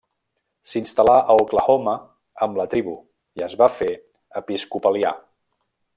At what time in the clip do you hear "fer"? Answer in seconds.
3.77-3.91